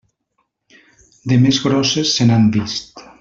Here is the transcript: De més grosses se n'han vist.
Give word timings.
De 1.33 1.39
més 1.43 1.59
grosses 1.69 2.15
se 2.17 2.31
n'han 2.31 2.53
vist. 2.57 3.05